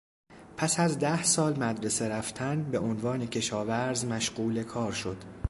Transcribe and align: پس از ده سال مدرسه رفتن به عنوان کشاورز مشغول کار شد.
پس 0.57 0.79
از 0.79 0.99
ده 0.99 1.23
سال 1.23 1.59
مدرسه 1.59 2.09
رفتن 2.09 2.63
به 2.63 2.79
عنوان 2.79 3.25
کشاورز 3.27 4.05
مشغول 4.05 4.63
کار 4.63 4.91
شد. 4.91 5.17